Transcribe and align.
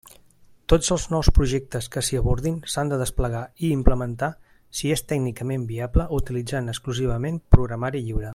Tots 0.71 0.87
els 0.93 1.03
nous 1.15 1.27
projectes 1.39 1.89
que 1.95 2.03
s'hi 2.07 2.17
abordin 2.21 2.55
s'han 2.75 2.91
de 2.93 2.99
desplegar 3.03 3.43
i 3.67 3.71
implementar, 3.75 4.31
si 4.79 4.95
és 4.97 5.05
tècnicament 5.13 5.69
viable, 5.77 6.09
utilitzant 6.23 6.75
exclusivament 6.75 7.43
programari 7.59 8.07
lliure. 8.09 8.29